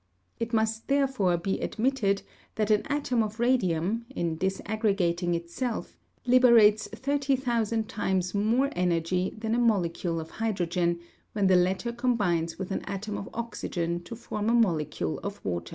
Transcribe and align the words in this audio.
It 0.39 0.51
must 0.51 0.87
therefore 0.87 1.37
be 1.37 1.59
admitted 1.59 2.23
that 2.55 2.71
an 2.71 2.81
atom 2.87 3.21
of 3.21 3.39
radium, 3.39 4.07
in 4.09 4.35
disaggregating 4.35 5.35
itself, 5.35 5.95
liberates 6.25 6.87
30,000 6.87 7.87
times 7.87 8.33
more 8.33 8.71
energy 8.75 9.35
than 9.37 9.53
a 9.53 9.59
molecule 9.59 10.19
of 10.19 10.31
hydrogen 10.31 10.99
when 11.33 11.45
the 11.45 11.55
latter 11.55 11.93
combines 11.93 12.57
with 12.57 12.71
an 12.71 12.81
atom 12.85 13.15
of 13.15 13.29
oxygen 13.31 14.01
to 14.05 14.15
form 14.15 14.49
a 14.49 14.55
molecule 14.55 15.19
of 15.19 15.39
water. 15.45 15.69